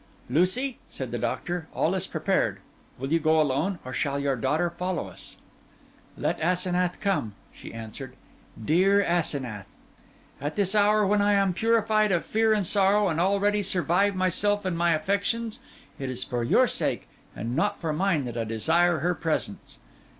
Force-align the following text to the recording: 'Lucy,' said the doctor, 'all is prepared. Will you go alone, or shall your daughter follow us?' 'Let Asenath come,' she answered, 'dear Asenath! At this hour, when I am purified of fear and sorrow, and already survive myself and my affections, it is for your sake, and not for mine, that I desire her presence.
'Lucy,' 0.31 0.79
said 0.89 1.11
the 1.11 1.19
doctor, 1.19 1.67
'all 1.75 1.93
is 1.93 2.07
prepared. 2.07 2.57
Will 2.97 3.11
you 3.11 3.19
go 3.19 3.39
alone, 3.39 3.77
or 3.85 3.93
shall 3.93 4.17
your 4.17 4.35
daughter 4.35 4.71
follow 4.71 5.07
us?' 5.07 5.35
'Let 6.17 6.39
Asenath 6.41 6.99
come,' 6.99 7.33
she 7.53 7.71
answered, 7.71 8.15
'dear 8.65 9.03
Asenath! 9.03 9.67
At 10.41 10.55
this 10.55 10.73
hour, 10.73 11.05
when 11.05 11.21
I 11.21 11.33
am 11.33 11.53
purified 11.53 12.11
of 12.11 12.25
fear 12.25 12.51
and 12.51 12.65
sorrow, 12.65 13.09
and 13.09 13.19
already 13.19 13.61
survive 13.61 14.15
myself 14.15 14.65
and 14.65 14.75
my 14.75 14.95
affections, 14.95 15.59
it 15.99 16.09
is 16.09 16.23
for 16.23 16.43
your 16.43 16.65
sake, 16.67 17.07
and 17.35 17.55
not 17.55 17.79
for 17.79 17.93
mine, 17.93 18.25
that 18.25 18.37
I 18.37 18.43
desire 18.43 19.01
her 19.01 19.13
presence. 19.13 19.77